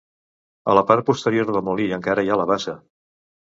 [0.73, 2.77] A la part posterior del molí encara hi ha la bassa.